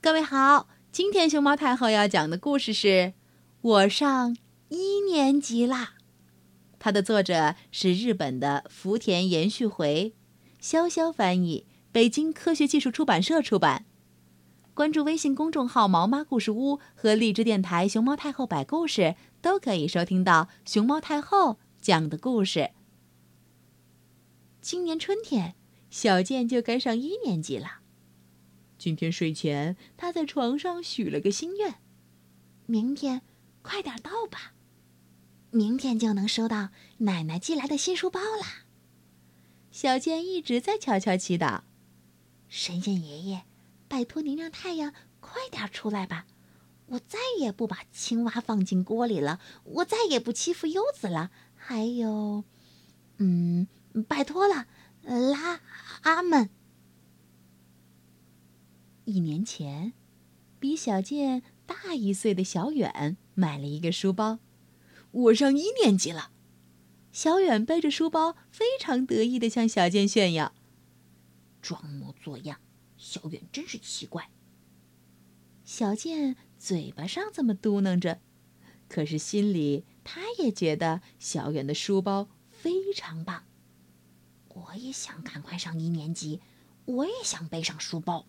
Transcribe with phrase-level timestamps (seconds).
[0.00, 2.86] 各位好，今天熊猫太后要讲的故事是
[3.60, 4.36] 《我上
[4.68, 5.94] 一年级啦》。
[6.78, 10.14] 它的作者是日本的福田延续回，
[10.62, 13.86] 潇潇翻译，北京科学技术出版社出版。
[14.72, 22.70] 关注微信公众号“毛妈故事屋”和荔枝电台“熊猫太后摆故事”，都可以收听到熊猫太后讲的故事。
[24.60, 25.56] 今年春天，
[25.90, 27.80] 小健就该上一年级了。
[28.78, 31.74] 今天睡前，他在床上许了个心愿：
[32.66, 33.22] 明天
[33.60, 34.54] 快点到吧，
[35.50, 38.64] 明天就能收到奶奶寄来的新书包啦。
[39.72, 41.62] 小健一直在悄悄祈祷：
[42.48, 43.42] 神仙爷爷，
[43.88, 46.26] 拜托您让太阳快点出来吧！
[46.86, 51.30] 我再也不把青蛙放进锅里了，我再也不欺负柚子了。
[51.54, 52.44] 还有，
[53.18, 53.66] 嗯，
[54.08, 54.66] 拜托了，
[55.02, 55.60] 拉
[56.02, 56.48] 阿门。
[59.08, 59.94] 一年前，
[60.60, 64.38] 比小健大一岁的小远买了一个书包。
[65.10, 66.30] 我上一年级了。
[67.10, 70.52] 小远背着书包，非常得意的向小健炫耀。
[71.62, 72.60] 装模作样，
[72.98, 74.28] 小远真是奇怪。
[75.64, 78.20] 小健嘴巴上这么嘟囔着，
[78.90, 83.44] 可是心里他也觉得小远的书包非常棒。
[84.50, 86.42] 我也想赶快上一年级，
[86.84, 88.26] 我也想背上书包。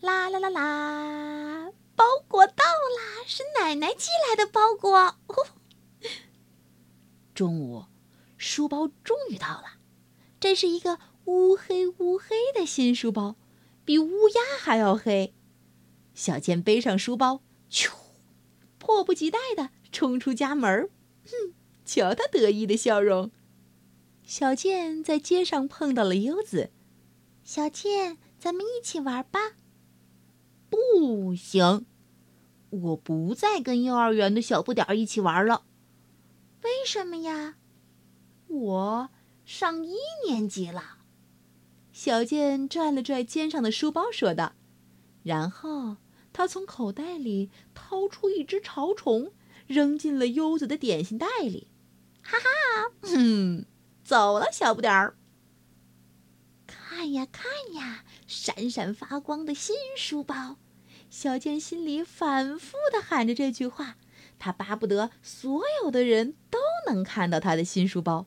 [0.00, 1.72] 啦啦啦啦！
[1.94, 5.16] 包裹到啦，是奶奶寄来的包裹。
[7.34, 7.84] 中午，
[8.38, 9.78] 书包终于到了。
[10.38, 13.36] 这是一个乌黑乌黑的新书包，
[13.84, 15.34] 比乌鸦还要黑。
[16.14, 17.90] 小健背上书包，咻，
[18.78, 20.88] 迫不及待的冲出家门。
[21.26, 21.52] 哼，
[21.84, 23.30] 瞧他得意的笑容。
[24.24, 26.70] 小健在街上碰到了优子。
[27.44, 29.40] 小健，咱们一起玩吧。
[31.10, 31.86] 不行，
[32.70, 35.64] 我不再跟幼儿园的小不点儿一起玩了。
[36.62, 37.56] 为什么呀？
[38.46, 39.10] 我
[39.44, 40.98] 上一年级了。
[41.92, 44.52] 小健拽了拽肩上的书包，说道。
[45.24, 45.96] 然后
[46.32, 49.32] 他从口袋里掏出一只潮虫，
[49.66, 51.66] 扔进了优子的点心袋里。
[52.22, 53.66] 哈哈，嗯，
[54.04, 55.16] 走了，小不点儿。
[56.68, 60.56] 看呀看呀，闪闪发光的新书包，
[61.10, 63.96] 小健心里反复的喊着这句话。
[64.38, 68.26] 他巴不得所有的人都能看到他的新书包。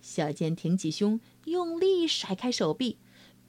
[0.00, 2.98] 小健挺起胸，用力甩开手臂，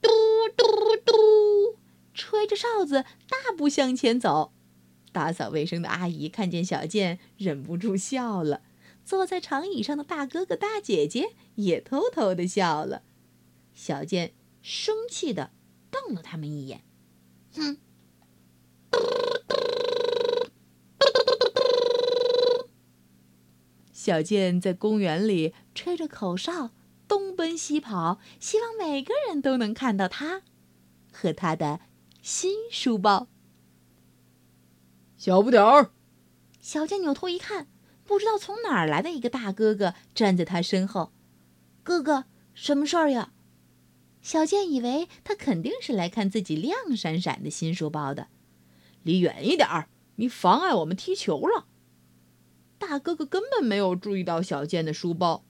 [0.02, 0.10] 嘟
[0.54, 0.64] 嘟
[1.06, 1.78] 嘟，
[2.12, 4.52] 吹着哨子大步向前走。
[5.12, 8.60] 打扫卫生的阿姨看见小健，忍不住笑了。
[9.04, 13.02] 坐在长椅上的大哥哥大姐姐也偷偷的笑了。
[13.72, 14.34] 小健。
[14.60, 15.52] 生气的
[15.90, 16.82] 瞪了他们一眼，
[17.54, 17.78] 哼！
[23.92, 26.70] 小健在公园里吹着口哨，
[27.06, 30.42] 东奔西跑，希望每个人都能看到他
[31.12, 31.80] 和他的
[32.22, 33.28] 新书包。
[35.16, 35.90] 小不点儿，
[36.60, 37.66] 小健扭头一看，
[38.04, 41.12] 不知道从哪儿来的一个大哥哥站在他身后。
[41.82, 43.32] 哥哥，什么事儿呀？
[44.20, 48.28] 小健以为他肯定是来看自己亮闪闪的新书包的，
[49.02, 51.66] 离远一点儿，你妨碍我们踢球了。
[52.78, 55.44] 大哥哥根本没有注意到小健的书包。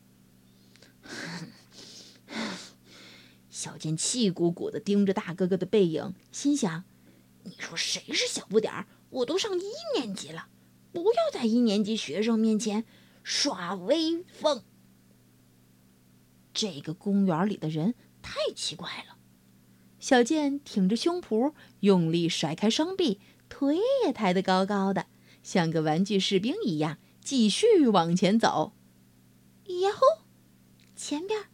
[3.50, 6.84] 小健气鼓鼓地盯着大哥哥的背影，心想
[7.44, 8.86] ：“你说谁是小不点儿？
[9.10, 10.48] 我都上一年级了，
[10.92, 12.84] 不要在一年级学生面前
[13.22, 14.62] 耍威风。”
[16.54, 17.94] 这个公园里的人。
[18.20, 19.16] 太奇怪了，
[19.98, 25.06] 小健挺着胸脯，用力甩开双臂，腿也抬得高高的，
[25.42, 28.72] 像个玩具士兵一样，继续往前走。
[29.66, 30.24] 呀呼！
[30.96, 31.44] 前边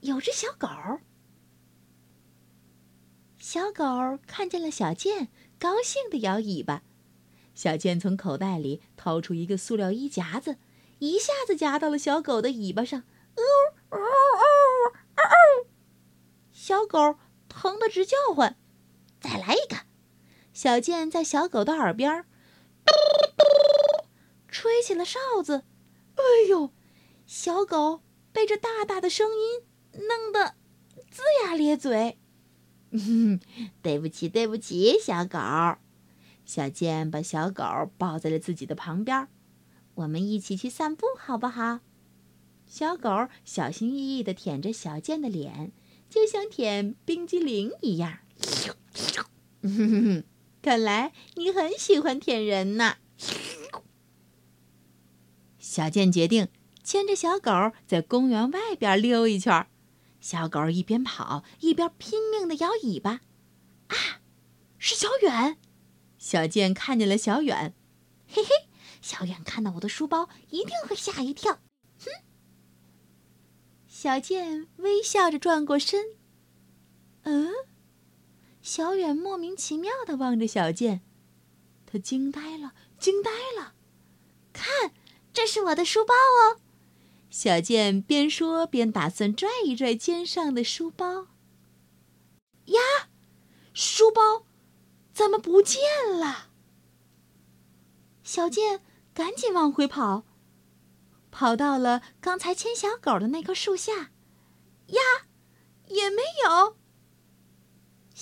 [0.00, 0.68] 有只小狗。
[3.38, 3.84] 小狗
[4.26, 5.28] 看见了小健，
[5.58, 6.82] 高兴地摇尾巴。
[7.54, 10.56] 小健从口袋里掏出一个塑料衣夹子，
[11.00, 13.00] 一下子夹到了小狗的尾巴上。
[13.00, 13.42] 哦
[13.90, 15.66] 哦哦哦哦！
[16.52, 17.16] 小狗
[17.48, 18.56] 疼得直叫唤，
[19.20, 19.76] 再来一个！
[20.62, 22.24] 小健在小狗的耳边
[22.84, 22.92] 嘟
[23.36, 23.44] 嘟
[24.46, 25.64] 吹起了哨子。
[26.14, 26.70] 哎呦，
[27.26, 28.00] 小狗
[28.30, 29.62] 被这大大的声音
[30.06, 30.54] 弄得
[31.10, 32.16] 龇牙咧嘴。
[33.82, 35.36] 对不起，对不起，小狗。
[36.44, 37.64] 小健把小狗
[37.98, 39.26] 抱在了自己的旁边，
[39.94, 41.80] 我们一起去散步，好不好？
[42.68, 45.72] 小狗小心翼翼地舔着小健的脸。
[46.08, 48.18] 就像舔冰激凌一样，
[49.60, 50.24] 哼哼哼
[50.62, 52.96] 看来你很喜欢舔人呢。
[55.58, 56.48] 小健决定
[56.84, 57.50] 牵着小狗
[57.86, 59.66] 在公园外边溜一圈。
[60.20, 63.20] 小狗一边跑一边拼命的摇尾巴。
[63.88, 64.20] 啊，
[64.78, 65.58] 是小远！
[66.16, 67.74] 小健看见了小远，
[68.28, 68.50] 嘿嘿，
[69.00, 71.58] 小远看到我的书包一定会吓一跳。
[71.98, 72.06] 哼！
[73.88, 76.16] 小健微笑着转过身。
[77.22, 77.50] 嗯？
[78.62, 81.02] 小远莫名其妙的望着小健，
[81.84, 83.74] 他惊呆了，惊呆了！
[84.52, 84.92] 看，
[85.32, 86.60] 这是我的书包哦！
[87.28, 91.26] 小健边说边打算拽一拽肩上的书包。
[92.66, 92.80] 呀，
[93.74, 94.46] 书包
[95.12, 95.80] 怎么不见
[96.18, 96.50] 了？
[98.22, 98.80] 小健
[99.12, 100.24] 赶紧往回跑，
[101.32, 104.12] 跑到了刚才牵小狗的那棵树下。
[104.86, 105.00] 呀，
[105.88, 106.76] 也没有。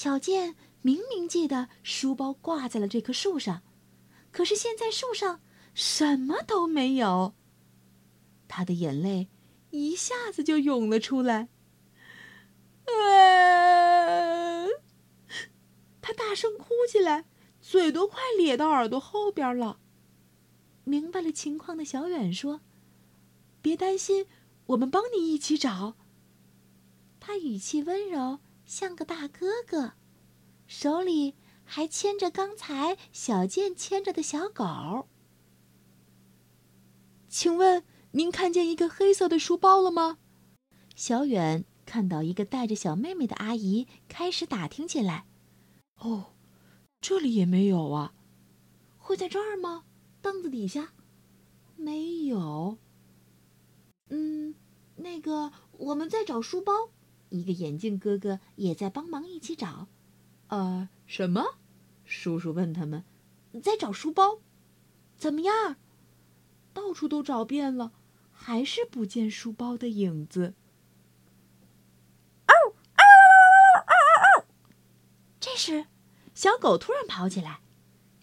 [0.02, 3.62] 小健明明记得书包挂在了这棵树上，
[4.32, 5.42] 可是现在树上
[5.74, 7.34] 什么都没有。
[8.48, 9.28] 他的眼泪
[9.68, 11.50] 一下子就涌了出来。
[12.86, 14.64] 啊！
[16.00, 17.26] 他大声哭起来，
[17.60, 19.80] 嘴都快咧到耳朵后边了。
[20.84, 22.62] 明白了情况的小远说
[23.60, 24.26] ：“别担心，
[24.68, 25.94] 我们帮你一起找。”
[27.20, 28.38] 他语气温柔。
[28.70, 29.94] 像个大哥哥，
[30.68, 31.34] 手里
[31.64, 35.08] 还牵着刚才小健牵着的小狗。
[37.28, 37.82] 请问
[38.12, 40.18] 您看见一个黑色的书包了吗？
[40.94, 45.26] 小远看到一个带着小妹妹的阿姨开始打听起来。
[45.96, 46.34] 哦，
[47.00, 48.14] 这里也没有啊。
[48.98, 49.82] 会在这儿吗？
[50.22, 50.92] 凳子底下？
[51.74, 52.78] 没有。
[54.10, 54.54] 嗯，
[54.94, 56.72] 那个我们在找书包。
[57.30, 59.88] 一个眼镜哥哥也在帮忙一起找，
[60.48, 61.56] 呃，什么？
[62.04, 63.04] 叔叔问他们，
[63.62, 64.40] 在找书包，
[65.16, 65.76] 怎么样？
[66.72, 67.92] 到处都找遍了，
[68.32, 70.54] 还是不见书包的影子。
[72.46, 72.54] 嗷
[72.96, 73.04] 嗷
[73.86, 73.92] 嗷
[74.36, 74.46] 嗷嗷！
[75.40, 75.86] 这时，
[76.34, 77.60] 小狗突然跑起来，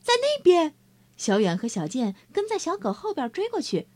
[0.02, 0.76] 在那边。
[1.16, 3.88] 小远和小健跟在小狗后边追过去。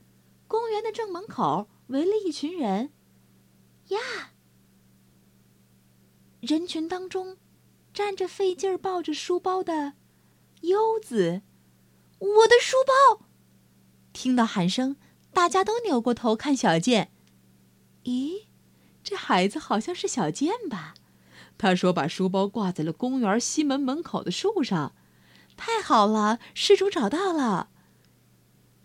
[0.47, 2.91] 公园的正门口围了一群人，
[3.89, 4.30] 呀！
[6.41, 7.37] 人群当中，
[7.93, 9.93] 站着费劲儿抱着书包的
[10.61, 11.43] 优子。
[12.17, 13.25] 我的书包！
[14.11, 14.95] 听到喊声，
[15.31, 17.11] 大家都扭过头看小健。
[18.05, 18.45] 咦，
[19.03, 20.95] 这孩子好像是小健吧？
[21.59, 24.95] 他说把书包挂在了公园西门门口的树上。
[25.55, 27.69] 太好了，失主找到了。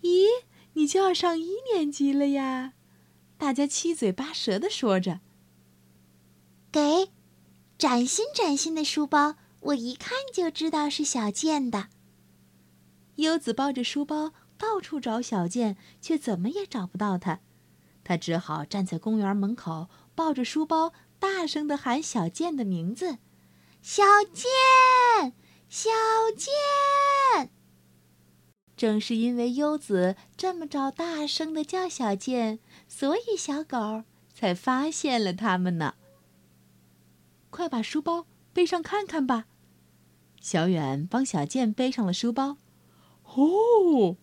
[0.02, 0.26] 咦，
[0.74, 2.74] 你就要上一年级了呀？
[3.38, 5.20] 大家七嘴八舌的说着。
[6.70, 7.15] 给。
[7.78, 11.88] 崭新崭新的书包，我一看就知道是小健的。
[13.16, 17.40] 优子抱着书包到处找小健，却怎么也找不到他。
[18.02, 23.18] 他只好站在公园门口，抱着书包，大声的喊小健的名字
[23.82, 24.02] ：“小
[24.32, 25.34] 健，
[25.68, 25.90] 小
[26.34, 27.50] 健！”
[28.74, 32.58] 正是因为优子这么着大声的叫小健，
[32.88, 35.94] 所以小狗才发现了他们呢。
[37.56, 39.46] 快把书包背上看看吧！
[40.42, 42.58] 小远帮小健背上了书包。
[43.24, 44.18] 哦，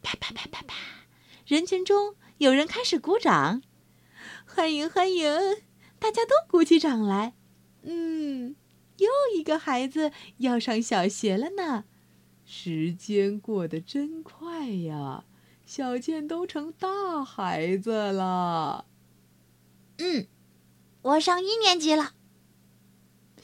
[0.00, 0.74] 啪啪啪啪啪！
[1.44, 3.60] 人群中有人开始鼓掌，
[4.46, 5.30] 欢迎欢迎！
[5.98, 7.34] 大家都鼓起掌来。
[7.82, 8.56] 嗯，
[8.96, 9.08] 又
[9.38, 11.84] 一个孩子要上小学了呢。
[12.46, 15.24] 时间过得真快呀，
[15.66, 18.86] 小健都成大孩子了。
[19.98, 20.26] 嗯，
[21.02, 22.14] 我上一年级了。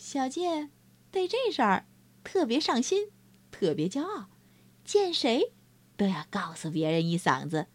[0.09, 0.71] 小健
[1.11, 1.85] 对这事儿
[2.23, 3.11] 特别上心，
[3.51, 4.29] 特别骄傲，
[4.85, 5.53] 见谁
[5.97, 7.67] 都要告诉别人一嗓子，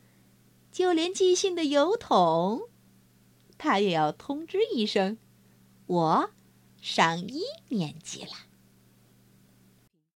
[0.71, 2.69] 就连寄信的邮筒，
[3.57, 5.17] 他也要通知一声
[5.87, 6.29] ：“我
[6.81, 8.31] 上一年级了。”